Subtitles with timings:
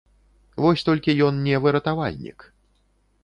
[0.63, 2.39] Вось толькі ён не выратавальнік.